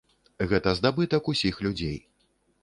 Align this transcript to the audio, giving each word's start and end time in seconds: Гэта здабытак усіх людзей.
Гэта 0.53 0.73
здабытак 0.79 1.29
усіх 1.35 1.61
людзей. 1.67 1.95